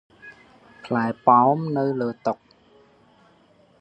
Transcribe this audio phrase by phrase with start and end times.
[0.85, 2.33] ផ្លែប៉ោមនៅលើតុ។